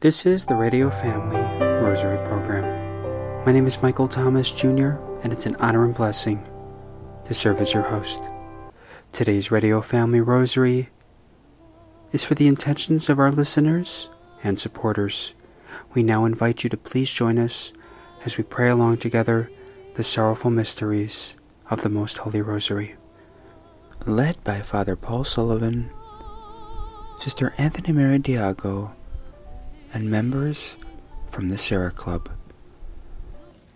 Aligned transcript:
This 0.00 0.24
is 0.24 0.46
the 0.46 0.54
Radio 0.54 0.88
Family 0.88 1.42
Rosary 1.82 2.16
Program. 2.26 3.44
My 3.44 3.52
name 3.52 3.66
is 3.66 3.82
Michael 3.82 4.08
Thomas 4.08 4.50
Jr., 4.50 4.92
and 5.22 5.30
it's 5.30 5.44
an 5.44 5.56
honor 5.56 5.84
and 5.84 5.94
blessing 5.94 6.42
to 7.24 7.34
serve 7.34 7.60
as 7.60 7.74
your 7.74 7.82
host. 7.82 8.30
Today's 9.12 9.50
Radio 9.50 9.82
Family 9.82 10.22
Rosary 10.22 10.88
is 12.12 12.24
for 12.24 12.34
the 12.34 12.48
intentions 12.48 13.10
of 13.10 13.18
our 13.18 13.30
listeners 13.30 14.08
and 14.42 14.58
supporters. 14.58 15.34
We 15.92 16.02
now 16.02 16.24
invite 16.24 16.64
you 16.64 16.70
to 16.70 16.78
please 16.78 17.12
join 17.12 17.38
us 17.38 17.74
as 18.24 18.38
we 18.38 18.44
pray 18.44 18.70
along 18.70 18.96
together 18.96 19.50
the 19.96 20.02
sorrowful 20.02 20.50
mysteries 20.50 21.36
of 21.70 21.82
the 21.82 21.90
Most 21.90 22.16
Holy 22.16 22.40
Rosary. 22.40 22.94
Led 24.06 24.42
by 24.44 24.62
Father 24.62 24.96
Paul 24.96 25.24
Sullivan, 25.24 25.90
Sister 27.18 27.52
Anthony 27.58 27.92
Mary 27.92 28.18
Diago, 28.18 28.92
and 29.92 30.10
members 30.10 30.76
from 31.28 31.48
the 31.48 31.58
Serra 31.58 31.90
Club. 31.90 32.28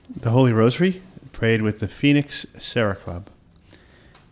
The 0.08 0.30
Holy 0.30 0.52
Rosary, 0.52 1.02
prayed 1.32 1.62
with 1.62 1.80
the 1.80 1.88
Phoenix 1.88 2.46
Serra 2.58 2.94
Club. 2.94 3.28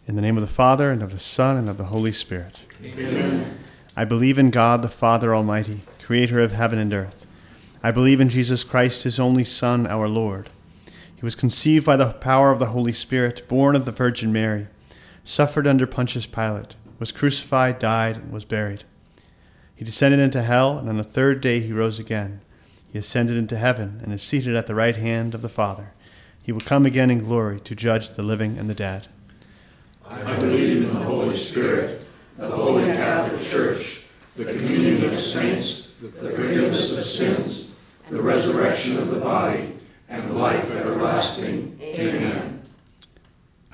In 0.06 0.14
the 0.16 0.22
name 0.22 0.36
of 0.36 0.42
the 0.42 0.52
Father, 0.52 0.90
and 0.90 1.02
of 1.02 1.12
the 1.12 1.18
Son, 1.18 1.56
and 1.56 1.68
of 1.68 1.78
the 1.78 1.84
Holy 1.84 2.12
Spirit. 2.12 2.60
Amen. 2.82 3.58
I 3.96 4.04
believe 4.04 4.38
in 4.38 4.50
God, 4.50 4.82
the 4.82 4.88
Father 4.88 5.34
Almighty, 5.34 5.80
creator 6.00 6.40
of 6.40 6.52
heaven 6.52 6.78
and 6.78 6.92
earth. 6.92 7.26
I 7.82 7.90
believe 7.90 8.20
in 8.20 8.28
Jesus 8.28 8.64
Christ, 8.64 9.04
his 9.04 9.18
only 9.18 9.44
Son, 9.44 9.86
our 9.86 10.08
Lord. 10.08 10.48
He 11.14 11.24
was 11.24 11.34
conceived 11.34 11.84
by 11.84 11.96
the 11.96 12.12
power 12.12 12.50
of 12.50 12.58
the 12.58 12.66
Holy 12.66 12.92
Spirit, 12.92 13.46
born 13.48 13.74
of 13.74 13.84
the 13.84 13.92
Virgin 13.92 14.32
Mary, 14.32 14.68
suffered 15.24 15.66
under 15.66 15.86
Pontius 15.86 16.26
Pilate, 16.26 16.74
was 16.98 17.12
crucified, 17.12 17.78
died, 17.78 18.16
and 18.16 18.32
was 18.32 18.44
buried. 18.44 18.84
He 19.82 19.84
descended 19.84 20.20
into 20.20 20.44
hell, 20.44 20.78
and 20.78 20.88
on 20.88 20.96
the 20.96 21.02
third 21.02 21.40
day 21.40 21.58
he 21.58 21.72
rose 21.72 21.98
again. 21.98 22.40
He 22.92 23.00
ascended 23.00 23.36
into 23.36 23.56
heaven, 23.56 23.98
and 24.00 24.12
is 24.12 24.22
seated 24.22 24.54
at 24.54 24.68
the 24.68 24.76
right 24.76 24.94
hand 24.94 25.34
of 25.34 25.42
the 25.42 25.48
Father. 25.48 25.92
He 26.40 26.52
will 26.52 26.60
come 26.60 26.86
again 26.86 27.10
in 27.10 27.18
glory 27.18 27.58
to 27.58 27.74
judge 27.74 28.10
the 28.10 28.22
living 28.22 28.58
and 28.58 28.70
the 28.70 28.76
dead. 28.76 29.08
I 30.08 30.36
believe 30.36 30.82
in 30.82 30.94
the 30.94 31.00
Holy 31.00 31.30
Spirit, 31.30 32.06
the 32.38 32.48
Holy 32.48 32.84
Catholic 32.84 33.42
Church, 33.42 34.02
the 34.36 34.44
communion 34.44 35.02
of 35.10 35.18
saints, 35.18 35.96
the 35.96 36.30
forgiveness 36.30 36.96
of 36.96 37.04
sins, 37.04 37.80
the 38.08 38.22
resurrection 38.22 38.98
of 38.98 39.10
the 39.10 39.18
body, 39.18 39.74
and 40.08 40.38
life 40.38 40.70
everlasting. 40.70 41.76
Amen. 41.82 42.62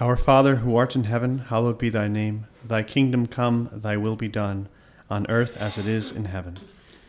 Our 0.00 0.16
Father, 0.16 0.56
who 0.56 0.74
art 0.74 0.96
in 0.96 1.04
heaven, 1.04 1.36
hallowed 1.36 1.76
be 1.76 1.90
thy 1.90 2.08
name. 2.08 2.46
Thy 2.64 2.82
kingdom 2.82 3.26
come, 3.26 3.68
thy 3.70 3.98
will 3.98 4.16
be 4.16 4.28
done 4.28 4.70
on 5.10 5.26
earth 5.28 5.60
as 5.60 5.78
it 5.78 5.86
is 5.86 6.12
in 6.12 6.24
heaven. 6.26 6.58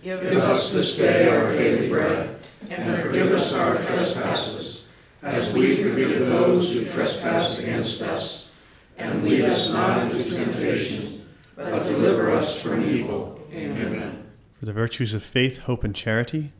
Give 0.03 0.21
us 0.21 0.71
this 0.71 0.97
day 0.97 1.27
our 1.27 1.51
daily 1.51 1.89
bread, 1.89 2.39
and 2.69 2.97
forgive 2.99 3.31
us 3.31 3.53
our 3.53 3.75
trespasses, 3.75 4.93
as 5.21 5.53
we 5.53 5.75
forgive 5.75 6.19
those 6.27 6.73
who 6.73 6.85
trespass 6.85 7.59
against 7.59 8.01
us. 8.01 8.55
And 8.97 9.23
lead 9.23 9.45
us 9.45 9.73
not 9.73 10.03
into 10.03 10.29
temptation, 10.29 11.25
but 11.55 11.83
deliver 11.83 12.31
us 12.31 12.61
from 12.61 12.83
evil. 12.83 13.39
Amen. 13.53 14.25
For 14.59 14.65
the 14.65 14.73
virtues 14.73 15.13
of 15.13 15.23
faith, 15.23 15.59
hope, 15.59 15.83
and 15.83 15.95
charity, 15.95 16.51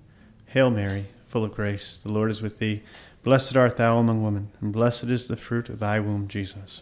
Hail 0.48 0.70
Mary, 0.70 1.06
full 1.28 1.44
of 1.44 1.54
grace, 1.54 1.98
the 1.98 2.10
Lord 2.10 2.32
is 2.32 2.42
with 2.42 2.60
thee. 2.60 2.82
Blessed 3.24 3.56
art 3.58 3.78
thou 3.78 3.98
among 3.98 4.24
women, 4.24 4.52
and 4.62 4.72
blessed 4.72 5.06
is 5.06 5.28
the 5.28 5.36
fruit 5.36 5.70
of 5.70 5.80
thy 5.80 6.00
womb, 6.00 6.28
Jesus. 6.28 6.82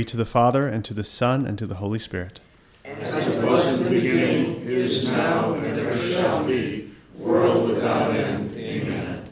be 0.00 0.04
to 0.06 0.16
the 0.16 0.24
Father, 0.24 0.66
and 0.66 0.82
to 0.82 0.94
the 0.94 1.04
Son, 1.04 1.44
and 1.44 1.58
to 1.58 1.66
the 1.66 1.74
Holy 1.74 1.98
Spirit. 1.98 2.40
As 2.86 3.36
it 3.36 3.46
was 3.46 3.82
in 3.82 3.84
the 3.84 4.00
beginning, 4.00 4.62
is 4.62 5.12
now, 5.12 5.52
and 5.52 5.78
ever 5.78 5.94
shall 5.94 6.42
be, 6.42 6.90
world 7.18 7.68
without 7.68 8.16
end. 8.16 8.56
Amen. 8.56 9.24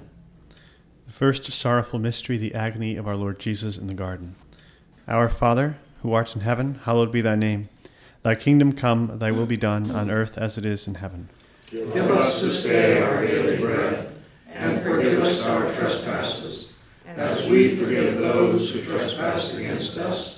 The 1.06 1.12
first 1.12 1.50
sorrowful 1.50 1.98
mystery, 1.98 2.36
the 2.36 2.54
agony 2.54 2.96
of 2.96 3.08
our 3.08 3.16
Lord 3.16 3.38
Jesus 3.38 3.78
in 3.78 3.86
the 3.86 3.94
garden. 3.94 4.34
Our 5.06 5.30
Father, 5.30 5.78
who 6.02 6.12
art 6.12 6.34
in 6.34 6.42
heaven, 6.42 6.80
hallowed 6.84 7.12
be 7.12 7.22
thy 7.22 7.34
name. 7.34 7.70
Thy 8.22 8.34
kingdom 8.34 8.74
come, 8.74 9.18
thy 9.18 9.30
will 9.30 9.46
be 9.46 9.56
done, 9.56 9.90
on 9.90 10.10
earth 10.10 10.36
as 10.36 10.58
it 10.58 10.66
is 10.66 10.86
in 10.86 10.96
heaven. 10.96 11.30
Give 11.70 12.10
us 12.10 12.42
this 12.42 12.64
day 12.64 13.00
our 13.00 13.26
daily 13.26 13.56
bread, 13.56 14.12
and 14.52 14.78
forgive 14.78 15.22
us 15.22 15.46
our 15.46 15.72
trespasses, 15.72 16.86
as 17.06 17.48
we 17.48 17.74
forgive 17.74 18.18
those 18.18 18.70
who 18.74 18.82
trespass 18.82 19.56
against 19.56 19.96
us. 19.96 20.37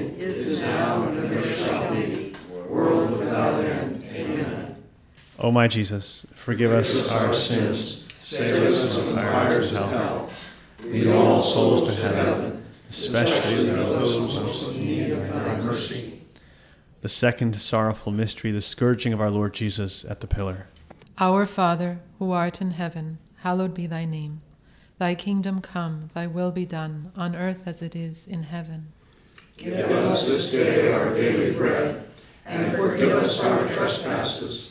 O 5.43 5.51
my 5.51 5.67
Jesus, 5.67 6.27
forgive 6.35 6.71
us 6.71 7.11
our 7.11 7.33
sins, 7.33 8.07
save 8.13 8.61
us 8.61 8.95
from 8.95 9.15
the 9.15 9.21
fires 9.23 9.75
of 9.75 9.89
hell. 9.89 10.29
Lead 10.83 11.07
all 11.07 11.41
souls 11.41 11.95
to 11.95 12.07
heaven, 12.07 12.63
especially 12.91 13.65
those 13.65 14.39
most 14.39 14.75
in 14.75 14.85
need 14.85 15.11
of 15.11 15.27
thy 15.27 15.59
mercy. 15.61 16.21
The 17.01 17.09
second 17.09 17.59
sorrowful 17.59 18.11
mystery, 18.11 18.51
the 18.51 18.61
scourging 18.61 19.13
of 19.13 19.21
our 19.21 19.31
Lord 19.31 19.55
Jesus 19.55 20.05
at 20.05 20.19
the 20.19 20.27
pillar. 20.27 20.67
Our 21.17 21.47
Father, 21.47 22.01
who 22.19 22.31
art 22.31 22.61
in 22.61 22.71
heaven, 22.71 23.17
hallowed 23.37 23.73
be 23.73 23.87
thy 23.87 24.05
name. 24.05 24.41
Thy 24.99 25.15
kingdom 25.15 25.59
come, 25.59 26.11
thy 26.13 26.27
will 26.27 26.51
be 26.51 26.67
done, 26.67 27.11
on 27.15 27.35
earth 27.35 27.63
as 27.65 27.81
it 27.81 27.95
is 27.95 28.27
in 28.27 28.43
heaven. 28.43 28.91
Give 29.57 29.89
us 29.89 30.27
this 30.27 30.51
day 30.51 30.93
our 30.93 31.15
daily 31.15 31.51
bread, 31.51 32.05
and 32.45 32.71
forgive 32.71 33.13
us 33.13 33.43
our 33.43 33.67
trespasses, 33.67 34.70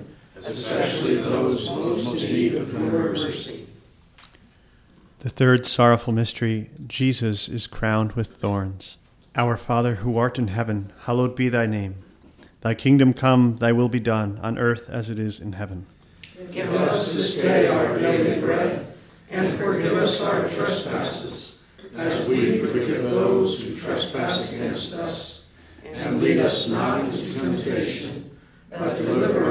especially 0.45 1.15
those 1.15 1.69
most 1.69 2.29
in 2.29 2.35
need 2.35 2.55
of 2.55 2.71
your 2.73 2.81
mercy. 2.81 3.65
The 5.19 5.29
third 5.29 5.65
sorrowful 5.65 6.13
mystery, 6.13 6.69
Jesus 6.87 7.47
is 7.47 7.67
crowned 7.67 8.13
with 8.13 8.27
thorns. 8.27 8.97
Our 9.35 9.55
Father 9.55 9.95
who 9.95 10.17
art 10.17 10.39
in 10.39 10.47
heaven, 10.47 10.91
hallowed 11.01 11.35
be 11.35 11.47
thy 11.47 11.65
name. 11.67 11.95
Thy 12.61 12.73
kingdom 12.73 13.13
come, 13.13 13.57
thy 13.57 13.71
will 13.71 13.89
be 13.89 13.99
done, 13.99 14.39
on 14.41 14.57
earth 14.57 14.89
as 14.89 15.09
it 15.09 15.19
is 15.19 15.39
in 15.39 15.53
heaven. 15.53 15.85
Give 16.51 16.73
us 16.73 17.13
this 17.13 17.37
day 17.37 17.67
our 17.67 17.97
daily 17.99 18.41
bread, 18.41 18.93
and 19.29 19.53
forgive 19.53 19.93
us 19.93 20.21
our 20.23 20.49
trespasses, 20.49 21.61
as 21.95 22.27
we 22.27 22.57
forgive 22.57 23.03
those 23.03 23.61
who 23.61 23.75
trespass 23.75 24.53
against 24.53 24.95
us. 24.95 25.47
And 25.85 26.21
lead 26.21 26.39
us 26.39 26.69
not 26.69 27.05
into 27.05 27.33
temptation, 27.33 28.37
but 28.71 28.97
deliver 28.97 29.50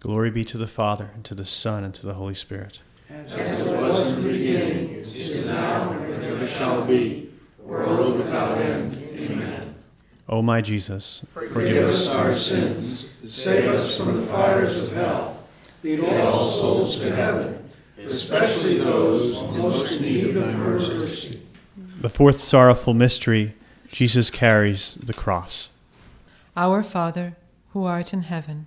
Glory 0.00 0.30
be 0.30 0.44
to 0.44 0.56
the 0.56 0.68
Father, 0.68 1.10
and 1.14 1.24
to 1.24 1.34
the 1.34 1.44
Son, 1.44 1.82
and 1.82 1.92
to 1.94 2.06
the 2.06 2.14
Holy 2.14 2.34
Spirit. 2.34 2.80
As 3.10 3.32
it 3.66 3.80
was 3.80 4.18
in 4.18 4.24
the 4.24 4.32
beginning, 4.32 4.90
is 4.94 5.46
now, 5.50 5.90
and 5.90 6.24
ever 6.24 6.46
shall 6.46 6.84
be, 6.84 7.30
world 7.58 8.16
without 8.16 8.58
end. 8.58 8.96
Amen. 9.14 9.74
O 10.28 10.40
my 10.42 10.60
Jesus, 10.60 11.24
Forgive 11.32 11.88
us 11.88 12.08
our 12.08 12.34
sins, 12.34 13.14
save 13.26 13.68
us 13.70 13.96
from 13.96 14.14
the 14.16 14.22
fires 14.22 14.80
of 14.82 14.96
hell, 14.96 15.40
lead 15.82 16.00
all 16.00 16.44
souls 16.48 17.00
to 17.00 17.14
heaven, 17.14 17.68
especially 18.04 18.78
those 18.78 19.40
in 19.42 19.62
most 19.62 19.96
in 20.00 20.02
need 20.02 20.26
of 20.28 20.34
thy 20.34 20.52
mercy. 20.52 21.40
the 22.00 22.08
fourth 22.08 22.38
sorrowful 22.38 22.94
mystery, 22.94 23.54
Jesus 23.90 24.30
carries 24.30 24.94
the 24.96 25.14
cross. 25.14 25.70
Our 26.56 26.82
Father, 26.82 27.36
who 27.72 27.84
art 27.84 28.12
in 28.12 28.22
heaven, 28.22 28.66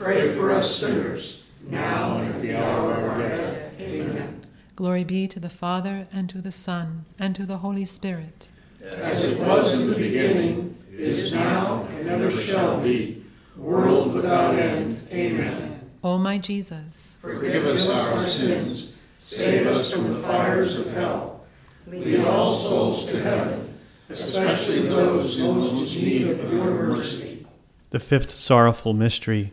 pray 0.00 0.32
for 0.32 0.50
us 0.50 0.76
sinners, 0.76 1.44
now 1.68 2.16
and 2.16 2.34
at 2.34 2.40
the 2.40 2.56
hour 2.56 2.92
of 2.92 3.04
our 3.04 3.18
death. 3.18 3.78
Amen. 3.78 4.40
Glory 4.74 5.04
be 5.04 5.28
to 5.28 5.38
the 5.38 5.50
Father, 5.50 6.08
and 6.10 6.26
to 6.30 6.40
the 6.40 6.50
Son, 6.50 7.04
and 7.18 7.36
to 7.36 7.44
the 7.44 7.58
Holy 7.58 7.84
Spirit. 7.84 8.48
As 8.82 9.26
it 9.26 9.38
was 9.38 9.78
in 9.78 9.90
the 9.90 9.96
beginning, 9.96 10.74
is 10.90 11.34
now, 11.34 11.86
and 11.98 12.08
ever 12.08 12.30
shall 12.30 12.80
be, 12.80 13.22
world 13.58 14.14
without 14.14 14.54
end. 14.54 15.06
Amen. 15.12 15.90
O 16.02 16.16
my 16.16 16.38
Jesus, 16.38 17.18
Forgive 17.20 17.66
us 17.66 17.90
our 17.90 18.22
sins, 18.24 18.98
save 19.18 19.66
us 19.66 19.92
from 19.92 20.14
the 20.14 20.18
fires 20.18 20.78
of 20.78 20.90
hell. 20.94 21.44
Lead 21.86 22.24
all 22.24 22.54
souls 22.54 23.04
to 23.10 23.20
heaven, 23.20 23.78
especially 24.08 24.80
those 24.80 25.38
in 25.38 25.54
most 25.54 26.00
need 26.00 26.26
of 26.28 26.50
your 26.50 26.70
mercy. 26.70 27.46
The 27.90 28.00
fifth 28.00 28.30
sorrowful 28.30 28.94
mystery, 28.94 29.52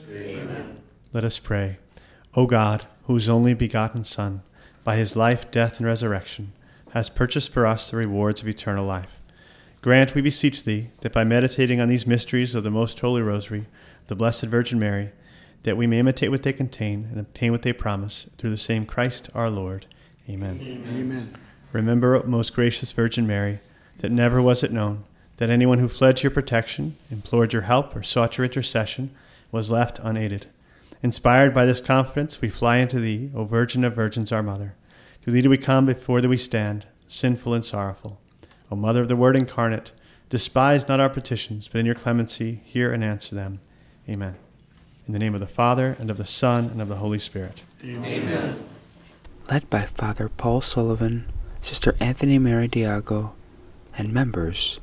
Amen. 0.11 0.77
Let 1.13 1.23
us 1.23 1.39
pray. 1.39 1.77
O 2.35 2.45
God, 2.45 2.85
whose 3.05 3.29
only 3.29 3.53
begotten 3.53 4.03
Son, 4.03 4.41
by 4.83 4.95
his 4.95 5.15
life, 5.15 5.51
death, 5.51 5.77
and 5.77 5.85
resurrection, 5.85 6.53
has 6.91 7.09
purchased 7.09 7.51
for 7.51 7.65
us 7.65 7.89
the 7.89 7.97
rewards 7.97 8.41
of 8.41 8.47
eternal 8.47 8.85
life, 8.85 9.19
grant, 9.81 10.13
we 10.13 10.21
beseech 10.21 10.63
thee, 10.63 10.89
that 11.01 11.13
by 11.13 11.23
meditating 11.23 11.79
on 11.79 11.87
these 11.87 12.07
mysteries 12.07 12.55
of 12.55 12.63
the 12.63 12.71
most 12.71 12.99
holy 12.99 13.21
Rosary, 13.21 13.65
the 14.07 14.15
Blessed 14.15 14.45
Virgin 14.45 14.79
Mary, 14.79 15.11
that 15.63 15.77
we 15.77 15.87
may 15.87 15.99
imitate 15.99 16.31
what 16.31 16.43
they 16.43 16.53
contain 16.53 17.07
and 17.11 17.19
obtain 17.19 17.51
what 17.51 17.61
they 17.61 17.73
promise, 17.73 18.27
through 18.37 18.49
the 18.49 18.57
same 18.57 18.85
Christ 18.85 19.29
our 19.33 19.49
Lord. 19.49 19.85
Amen. 20.29 20.59
Amen. 20.61 21.33
Remember, 21.71 22.21
most 22.23 22.53
gracious 22.53 22.91
Virgin 22.91 23.25
Mary, 23.25 23.59
that 23.99 24.11
never 24.11 24.41
was 24.41 24.63
it 24.63 24.71
known 24.71 25.03
that 25.37 25.49
anyone 25.49 25.79
who 25.79 25.87
fled 25.87 26.17
to 26.17 26.23
your 26.23 26.31
protection, 26.31 26.95
implored 27.09 27.53
your 27.53 27.63
help, 27.63 27.95
or 27.95 28.03
sought 28.03 28.37
your 28.37 28.45
intercession 28.45 29.09
was 29.51 29.69
left 29.69 29.99
unaided. 29.99 30.47
Inspired 31.03 31.53
by 31.53 31.65
this 31.65 31.81
confidence, 31.81 32.41
we 32.41 32.49
fly 32.49 32.77
into 32.77 32.99
thee, 32.99 33.31
O 33.33 33.45
Virgin 33.45 33.83
of 33.83 33.95
Virgins, 33.95 34.31
our 34.31 34.43
Mother. 34.43 34.75
To 35.23 35.31
thee 35.31 35.41
do 35.41 35.49
we 35.49 35.57
come, 35.57 35.85
before 35.85 36.21
thee 36.21 36.27
we 36.27 36.37
stand, 36.37 36.85
sinful 37.07 37.53
and 37.53 37.65
sorrowful. 37.65 38.19
O 38.71 38.75
Mother 38.75 39.01
of 39.01 39.07
the 39.07 39.15
Word 39.15 39.35
incarnate, 39.35 39.91
despise 40.29 40.87
not 40.87 40.99
our 40.99 41.09
petitions, 41.09 41.67
but 41.67 41.79
in 41.79 41.85
your 41.85 41.95
clemency 41.95 42.61
hear 42.63 42.91
and 42.91 43.03
answer 43.03 43.35
them. 43.35 43.59
Amen. 44.07 44.35
In 45.07 45.13
the 45.13 45.19
name 45.19 45.33
of 45.33 45.41
the 45.41 45.47
Father, 45.47 45.95
and 45.99 46.09
of 46.09 46.17
the 46.17 46.25
Son, 46.25 46.65
and 46.65 46.81
of 46.81 46.87
the 46.87 46.97
Holy 46.97 47.19
Spirit. 47.19 47.63
Amen. 47.83 48.63
Led 49.49 49.69
by 49.69 49.81
Father 49.81 50.29
Paul 50.29 50.61
Sullivan, 50.61 51.25
Sister 51.59 51.95
Anthony 51.99 52.39
Mary 52.39 52.67
Diago, 52.67 53.31
and 53.97 54.13
members 54.13 54.79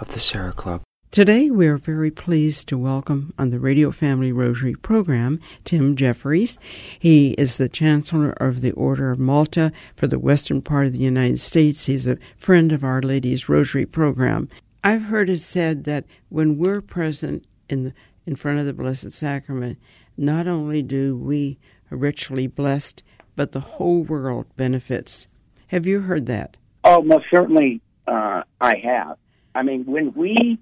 of 0.00 0.12
the 0.12 0.20
Serra 0.20 0.52
Club. 0.52 0.82
Today, 1.12 1.50
we 1.50 1.66
are 1.66 1.76
very 1.76 2.10
pleased 2.10 2.68
to 2.68 2.78
welcome 2.78 3.34
on 3.38 3.50
the 3.50 3.60
Radio 3.60 3.90
Family 3.90 4.32
Rosary 4.32 4.74
program 4.74 5.40
Tim 5.62 5.94
Jeffries. 5.94 6.58
He 6.98 7.32
is 7.32 7.58
the 7.58 7.68
Chancellor 7.68 8.30
of 8.30 8.62
the 8.62 8.70
Order 8.70 9.10
of 9.10 9.18
Malta 9.18 9.72
for 9.94 10.06
the 10.06 10.18
western 10.18 10.62
part 10.62 10.86
of 10.86 10.94
the 10.94 10.98
United 11.00 11.38
States. 11.38 11.84
He's 11.84 12.06
a 12.06 12.16
friend 12.38 12.72
of 12.72 12.82
Our 12.82 13.02
Lady's 13.02 13.46
Rosary 13.46 13.84
program. 13.84 14.48
I've 14.82 15.02
heard 15.02 15.28
it 15.28 15.42
said 15.42 15.84
that 15.84 16.06
when 16.30 16.56
we're 16.56 16.80
present 16.80 17.44
in 17.68 17.84
the, 17.84 17.92
in 18.24 18.34
front 18.34 18.60
of 18.60 18.64
the 18.64 18.72
Blessed 18.72 19.12
Sacrament, 19.12 19.76
not 20.16 20.46
only 20.46 20.82
do 20.82 21.14
we 21.14 21.58
richly 21.90 22.46
blessed, 22.46 23.02
but 23.36 23.52
the 23.52 23.60
whole 23.60 24.02
world 24.02 24.46
benefits. 24.56 25.28
Have 25.66 25.84
you 25.84 26.00
heard 26.00 26.24
that? 26.24 26.56
Oh, 26.84 27.02
most 27.02 27.26
certainly, 27.30 27.82
uh, 28.06 28.44
I 28.62 28.76
have. 28.78 29.18
I 29.54 29.62
mean, 29.62 29.84
when 29.84 30.14
we 30.14 30.58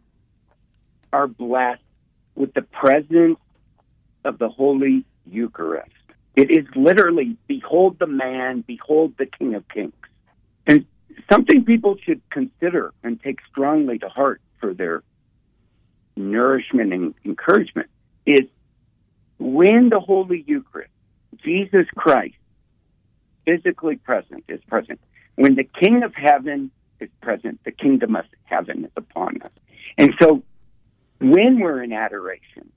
are 1.13 1.27
blessed 1.27 1.83
with 2.35 2.55
the 2.55 2.63
presence 2.63 3.39
of 4.25 4.39
the 4.39 4.49
Holy 4.49 5.05
Eucharist. 5.27 5.91
It 6.37 6.51
is 6.51 6.67
literally, 6.75 7.37
behold 7.47 7.99
the 7.99 8.07
man, 8.07 8.63
behold 8.67 9.15
the 9.19 9.27
King 9.27 9.55
of 9.55 9.69
Kings. 9.69 9.93
And 10.67 10.87
something 11.31 11.65
people 11.65 11.97
should 12.05 12.21
consider 12.31 12.93
and 13.03 13.21
take 13.23 13.39
strongly 13.51 13.99
to 13.99 14.09
heart 14.09 14.41
for 14.59 14.75
their 14.75 15.03
nourishment 16.17 16.93
and 16.93 17.15
encouragement 17.25 17.89
is 18.27 18.43
when 19.39 19.89
the 19.89 20.01
Holy 20.01 20.45
Eucharist, 20.47 20.93
Jesus 21.43 21.87
Christ, 21.97 22.35
physically 23.45 23.97
present, 23.97 24.45
is 24.49 24.61
present, 24.69 25.01
when 25.37 25.55
the 25.55 25.65
King 25.65 26.03
of 26.03 26.15
Heaven 26.15 26.71
is 27.01 27.09
present, 27.23 27.59
the 27.65 27.73
kingdom 27.73 28.15
of 28.15 28.27
heaven 28.45 28.85
is 28.85 28.91
upon 28.97 29.41
us. 29.43 29.51
And 29.97 30.13
so 30.21 30.43
when 31.21 31.61
we're 31.61 31.83
in 31.83 31.93
adoration, 31.93 32.73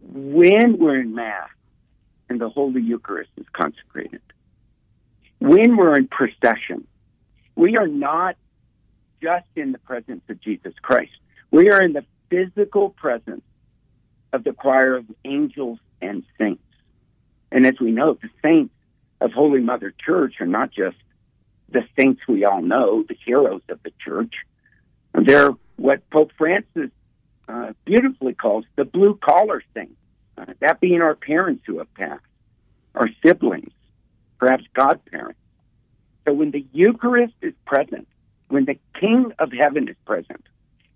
when 0.00 0.78
we're 0.78 1.00
in 1.00 1.14
Mass 1.14 1.48
and 2.28 2.40
the 2.40 2.48
Holy 2.48 2.82
Eucharist 2.82 3.30
is 3.36 3.46
consecrated, 3.52 4.20
when 5.38 5.76
we're 5.76 5.94
in 5.94 6.06
procession, 6.06 6.86
we 7.56 7.76
are 7.76 7.88
not 7.88 8.36
just 9.22 9.46
in 9.56 9.72
the 9.72 9.78
presence 9.78 10.22
of 10.28 10.40
Jesus 10.40 10.74
Christ. 10.80 11.12
We 11.50 11.70
are 11.70 11.82
in 11.82 11.94
the 11.94 12.04
physical 12.28 12.90
presence 12.90 13.42
of 14.32 14.44
the 14.44 14.52
choir 14.52 14.96
of 14.96 15.06
angels 15.24 15.78
and 16.00 16.22
saints. 16.38 16.62
And 17.50 17.66
as 17.66 17.74
we 17.80 17.90
know, 17.90 18.14
the 18.14 18.28
saints 18.42 18.74
of 19.20 19.32
Holy 19.32 19.60
Mother 19.60 19.92
Church 20.04 20.34
are 20.40 20.46
not 20.46 20.70
just 20.70 20.96
the 21.70 21.82
saints 21.98 22.20
we 22.28 22.44
all 22.44 22.62
know, 22.62 23.02
the 23.02 23.16
heroes 23.26 23.62
of 23.68 23.82
the 23.82 23.92
church. 24.04 24.34
They're 25.14 25.50
what 25.76 26.08
Pope 26.10 26.32
Francis 26.36 26.90
uh, 27.50 27.72
beautifully 27.84 28.34
calls 28.34 28.64
the 28.76 28.84
blue 28.84 29.18
collar 29.22 29.62
saints. 29.74 29.96
Uh, 30.38 30.46
that 30.60 30.80
being 30.80 31.02
our 31.02 31.14
parents 31.14 31.62
who 31.66 31.78
have 31.78 31.92
passed, 31.94 32.22
our 32.94 33.08
siblings, 33.24 33.72
perhaps 34.38 34.64
godparents. 34.74 35.38
So 36.24 36.32
when 36.32 36.50
the 36.50 36.64
Eucharist 36.72 37.34
is 37.42 37.54
present, 37.66 38.06
when 38.48 38.64
the 38.64 38.78
King 38.98 39.32
of 39.38 39.52
Heaven 39.52 39.88
is 39.88 39.96
present, 40.06 40.44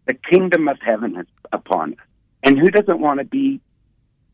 the 0.07 0.14
kingdom 0.14 0.69
of 0.69 0.79
heaven 0.81 1.17
is 1.17 1.27
upon 1.53 1.93
us. 1.95 1.99
And 2.43 2.59
who 2.59 2.71
doesn't 2.71 3.01
want 3.01 3.19
to 3.19 3.25
be 3.25 3.61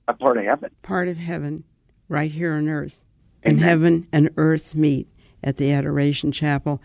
a 0.08 0.14
part 0.14 0.36
of 0.36 0.44
heaven? 0.44 0.70
Part 0.82 1.08
of 1.08 1.16
heaven, 1.16 1.64
right 2.08 2.30
here 2.30 2.54
on 2.54 2.68
earth. 2.68 3.00
And 3.42 3.58
Amen. 3.58 3.68
heaven 3.68 4.06
and 4.12 4.30
earth 4.36 4.74
meet 4.74 5.08
at 5.42 5.56
the 5.56 5.72
Adoration 5.72 6.32
Chapel. 6.32 6.82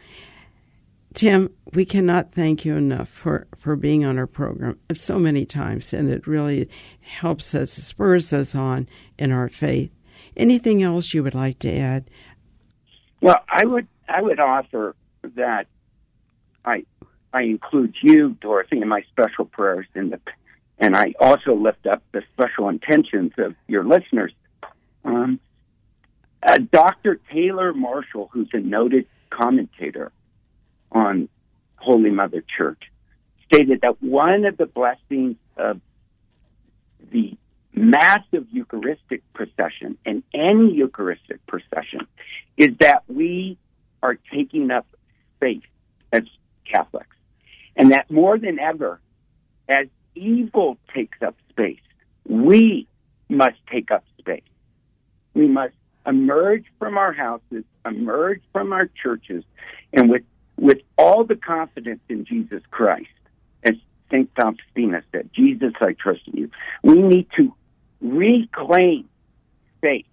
Tim, 1.15 1.49
we 1.73 1.85
cannot 1.85 2.33
thank 2.33 2.65
you 2.65 2.75
enough 2.75 3.07
for, 3.07 3.47
for 3.57 3.77
being 3.77 4.03
on 4.03 4.19
our 4.19 4.27
program 4.27 4.77
so 4.93 5.17
many 5.17 5.45
times, 5.45 5.93
and 5.93 6.09
it 6.09 6.27
really 6.27 6.69
helps 6.99 7.55
us, 7.55 7.71
spurs 7.71 8.33
us 8.33 8.53
on 8.53 8.89
in 9.17 9.31
our 9.31 9.47
faith. 9.47 9.91
Anything 10.35 10.83
else 10.83 11.13
you 11.13 11.23
would 11.23 11.33
like 11.33 11.57
to 11.59 11.73
add? 11.73 12.09
Well, 13.21 13.37
I 13.47 13.65
would 13.65 13.87
I 14.09 14.21
would 14.21 14.39
offer 14.41 14.93
that 15.35 15.67
I 16.65 16.83
I 17.33 17.43
include 17.43 17.95
you, 18.01 18.31
Dorothy, 18.41 18.81
in 18.81 18.87
my 18.89 19.03
special 19.09 19.45
prayers 19.45 19.87
in 19.95 20.09
the 20.09 20.19
and 20.77 20.97
I 20.97 21.13
also 21.19 21.55
lift 21.55 21.87
up 21.87 22.03
the 22.11 22.23
special 22.33 22.67
intentions 22.67 23.31
of 23.37 23.55
your 23.67 23.85
listeners. 23.85 24.33
Um, 25.05 25.39
uh, 26.43 26.57
Dr. 26.71 27.21
Taylor 27.31 27.73
Marshall, 27.73 28.29
who's 28.33 28.49
a 28.51 28.59
noted 28.59 29.07
commentator 29.29 30.11
on 30.95 31.29
Holy 31.75 32.09
Mother 32.09 32.43
Church, 32.57 32.81
stated 33.53 33.81
that 33.81 34.01
one 34.01 34.45
of 34.45 34.57
the 34.57 34.65
blessings 34.65 35.35
of 35.57 35.79
the 37.11 37.37
massive 37.73 38.47
Eucharistic 38.51 39.21
procession 39.33 39.97
and 40.05 40.23
any 40.33 40.73
Eucharistic 40.73 41.45
procession 41.45 42.07
is 42.57 42.69
that 42.79 43.03
we 43.07 43.57
are 44.01 44.17
taking 44.33 44.71
up 44.71 44.87
faith 45.39 45.63
as 46.11 46.23
Catholics. 46.71 47.15
And 47.75 47.91
that 47.91 48.09
more 48.09 48.39
than 48.39 48.57
ever, 48.57 48.99
as 49.67 49.87
evil 50.15 50.77
takes 50.93 51.21
up 51.21 51.35
space, 51.49 51.81
we 52.27 52.87
must 53.29 53.57
take 53.69 53.91
up 53.91 54.05
space. 54.17 54.41
We 55.33 55.47
must 55.47 55.73
emerge 56.05 56.65
from 56.79 56.97
our 56.97 57.11
houses, 57.11 57.65
emerge 57.85 58.41
from 58.53 58.71
our 58.71 58.89
churches, 59.03 59.43
and 59.91 60.09
with, 60.09 60.23
with 60.57 60.79
all 60.97 61.23
the 61.23 61.35
confidence 61.35 62.01
in 62.09 62.25
Jesus 62.25 62.61
Christ, 62.71 63.07
as 63.63 63.73
St. 64.11 64.29
Faustina 64.35 65.03
said, 65.11 65.29
Jesus, 65.33 65.73
I 65.81 65.93
trust 65.93 66.21
in 66.27 66.37
you. 66.37 66.51
We 66.83 67.01
need 67.01 67.27
to 67.37 67.53
reclaim 68.01 69.09
faith 69.81 70.05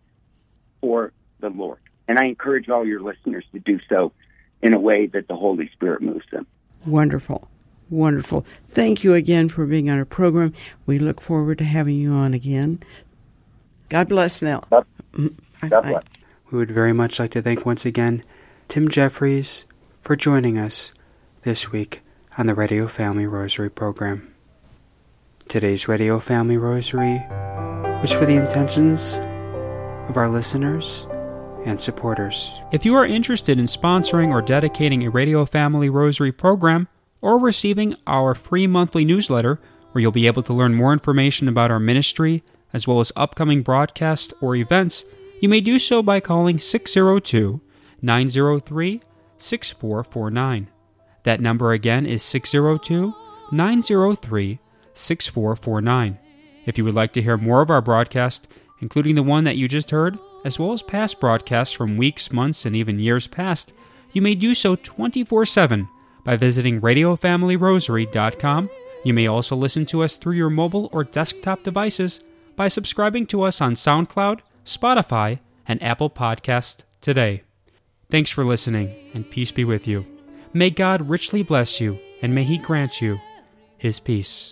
for 0.80 1.12
the 1.40 1.50
Lord. 1.50 1.78
And 2.08 2.18
I 2.18 2.26
encourage 2.26 2.68
all 2.68 2.86
your 2.86 3.00
listeners 3.00 3.44
to 3.52 3.60
do 3.60 3.78
so 3.88 4.12
in 4.60 4.74
a 4.74 4.78
way 4.78 5.06
that 5.06 5.28
the 5.28 5.36
Holy 5.36 5.68
Spirit 5.72 6.02
moves 6.02 6.26
them. 6.30 6.46
Wonderful. 6.86 7.48
Wonderful. 7.90 8.46
Thank 8.68 9.04
you 9.04 9.14
again 9.14 9.48
for 9.48 9.66
being 9.66 9.90
on 9.90 9.98
our 9.98 10.04
program. 10.04 10.54
We 10.86 10.98
look 10.98 11.20
forward 11.20 11.58
to 11.58 11.64
having 11.64 11.96
you 11.96 12.12
on 12.12 12.32
again. 12.34 12.82
God 13.88 14.08
bless 14.08 14.40
now. 14.40 14.64
God, 14.70 14.86
mm, 15.12 15.34
I- 15.62 15.68
God 15.68 15.84
I- 15.84 15.90
bless. 15.90 16.04
We 16.50 16.58
would 16.58 16.70
very 16.70 16.92
much 16.92 17.18
like 17.18 17.30
to 17.32 17.42
thank 17.42 17.64
once 17.64 17.86
again 17.86 18.22
Tim 18.68 18.88
Jeffries 18.88 19.64
for 20.02 20.16
joining 20.16 20.58
us 20.58 20.92
this 21.42 21.70
week 21.70 22.02
on 22.36 22.46
the 22.46 22.56
Radio 22.56 22.88
Family 22.88 23.24
Rosary 23.24 23.70
program. 23.70 24.34
Today's 25.48 25.86
Radio 25.86 26.18
Family 26.18 26.56
Rosary 26.56 27.24
was 28.00 28.12
for 28.12 28.26
the 28.26 28.34
intentions 28.34 29.18
of 30.08 30.16
our 30.16 30.28
listeners 30.28 31.06
and 31.64 31.80
supporters. 31.80 32.58
If 32.72 32.84
you 32.84 32.96
are 32.96 33.06
interested 33.06 33.60
in 33.60 33.66
sponsoring 33.66 34.30
or 34.30 34.42
dedicating 34.42 35.04
a 35.04 35.10
Radio 35.10 35.44
Family 35.44 35.88
Rosary 35.88 36.32
program 36.32 36.88
or 37.20 37.38
receiving 37.38 37.94
our 38.04 38.34
free 38.34 38.66
monthly 38.66 39.04
newsletter, 39.04 39.60
where 39.92 40.02
you'll 40.02 40.10
be 40.10 40.26
able 40.26 40.42
to 40.42 40.52
learn 40.52 40.74
more 40.74 40.92
information 40.92 41.46
about 41.46 41.70
our 41.70 41.78
ministry 41.78 42.42
as 42.72 42.88
well 42.88 42.98
as 42.98 43.12
upcoming 43.14 43.62
broadcasts 43.62 44.34
or 44.40 44.56
events, 44.56 45.04
you 45.40 45.48
may 45.48 45.60
do 45.60 45.78
so 45.78 46.02
by 46.02 46.18
calling 46.18 46.58
602 46.58 47.60
903 48.04 49.00
6449. 49.42 50.68
That 51.24 51.40
number 51.40 51.72
again 51.72 52.06
is 52.06 52.22
602 52.22 53.14
903 53.52 54.58
6449. 54.94 56.18
If 56.64 56.78
you 56.78 56.84
would 56.84 56.94
like 56.94 57.12
to 57.14 57.22
hear 57.22 57.36
more 57.36 57.60
of 57.60 57.70
our 57.70 57.80
broadcast, 57.80 58.48
including 58.80 59.14
the 59.14 59.22
one 59.22 59.44
that 59.44 59.56
you 59.56 59.68
just 59.68 59.90
heard, 59.90 60.18
as 60.44 60.58
well 60.58 60.72
as 60.72 60.82
past 60.82 61.20
broadcasts 61.20 61.74
from 61.74 61.96
weeks, 61.96 62.32
months, 62.32 62.64
and 62.66 62.74
even 62.74 62.98
years 62.98 63.26
past, 63.26 63.72
you 64.12 64.22
may 64.22 64.34
do 64.34 64.54
so 64.54 64.76
24 64.76 65.46
7 65.46 65.88
by 66.24 66.36
visiting 66.36 66.80
RadioFamilyRosary.com. 66.80 68.70
You 69.04 69.14
may 69.14 69.26
also 69.26 69.56
listen 69.56 69.86
to 69.86 70.02
us 70.02 70.16
through 70.16 70.34
your 70.36 70.50
mobile 70.50 70.88
or 70.92 71.04
desktop 71.04 71.62
devices 71.64 72.20
by 72.54 72.68
subscribing 72.68 73.26
to 73.26 73.42
us 73.42 73.60
on 73.60 73.74
SoundCloud, 73.74 74.40
Spotify, 74.64 75.40
and 75.66 75.82
Apple 75.82 76.10
Podcast 76.10 76.84
today. 77.00 77.42
Thanks 78.12 78.28
for 78.28 78.44
listening, 78.44 78.94
and 79.14 79.30
peace 79.30 79.52
be 79.52 79.64
with 79.64 79.88
you. 79.88 80.04
May 80.52 80.68
God 80.68 81.08
richly 81.08 81.42
bless 81.42 81.80
you, 81.80 81.98
and 82.20 82.34
may 82.34 82.44
He 82.44 82.58
grant 82.58 83.00
you 83.00 83.18
His 83.78 84.00
peace. 84.00 84.50